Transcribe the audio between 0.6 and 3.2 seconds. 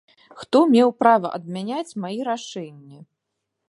меў права адмяняць мае рашэнні?